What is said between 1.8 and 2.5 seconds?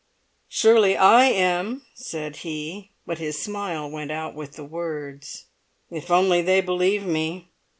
said